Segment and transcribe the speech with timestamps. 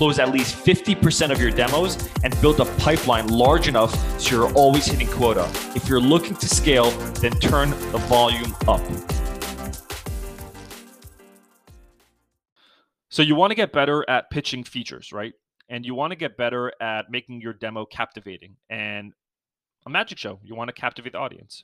[0.00, 4.52] close at least 50% of your demos, and build a pipeline large enough so you're
[4.54, 5.46] always hitting quota.
[5.76, 8.80] If you're looking to scale, then turn the volume up.
[13.10, 15.34] So you want to get better at pitching features, right?
[15.70, 19.14] and you want to get better at making your demo captivating and
[19.86, 20.40] a magic show.
[20.42, 21.62] You want to captivate the audience.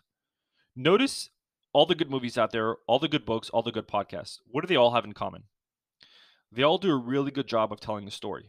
[0.76, 1.28] Notice
[1.72, 4.38] all the good movies out there, all the good books, all the good podcasts.
[4.46, 5.42] What do they all have in common?
[6.56, 8.46] They all do a really good job of telling the story.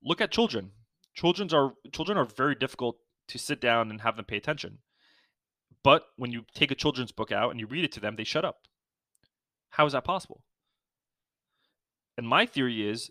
[0.00, 0.70] Look at children.
[1.12, 4.78] Children's are children are very difficult to sit down and have them pay attention.
[5.82, 8.22] But when you take a children's book out and you read it to them, they
[8.22, 8.60] shut up.
[9.70, 10.42] How is that possible?
[12.16, 13.10] And my theory is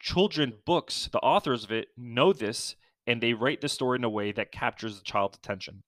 [0.00, 4.10] children books, the authors of it know this and they write the story in a
[4.10, 5.82] way that captures the child's attention.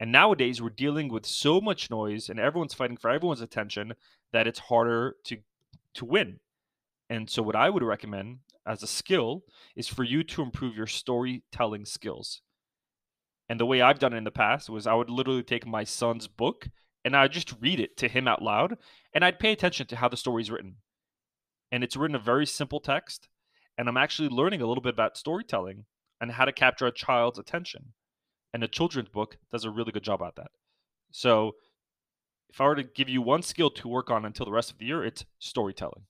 [0.00, 3.94] And nowadays we're dealing with so much noise and everyone's fighting for everyone's attention
[4.32, 5.38] that it's harder to
[5.96, 6.40] to win.
[7.08, 9.42] And so what I would recommend as a skill
[9.76, 12.42] is for you to improve your storytelling skills.
[13.48, 15.84] And the way I've done it in the past was I would literally take my
[15.84, 16.68] son's book
[17.04, 18.76] and I'd just read it to him out loud
[19.14, 20.76] and I'd pay attention to how the story's written
[21.72, 23.28] and it's written a very simple text.
[23.78, 25.84] And I'm actually learning a little bit about storytelling
[26.20, 27.92] and how to capture a child's attention.
[28.54, 30.50] And a children's book does a really good job at that.
[31.10, 31.52] So,
[32.50, 34.78] if I were to give you one skill to work on until the rest of
[34.78, 36.02] the year, it's storytelling.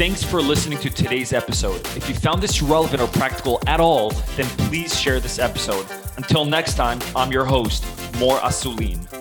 [0.00, 1.80] Thanks for listening to today's episode.
[1.94, 5.86] If you found this relevant or practical at all, then please share this episode.
[6.16, 7.84] Until next time, I'm your host,
[8.18, 9.19] Mor Asulin.